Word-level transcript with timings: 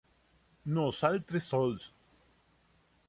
Nosaltres 0.77 1.51
Sols! 1.53 1.87